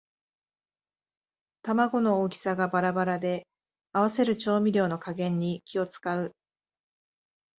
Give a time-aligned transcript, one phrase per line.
[1.61, 3.45] 玉子の大きさがバラバラで
[3.93, 6.33] 合わせる調味料の加減に気をつかう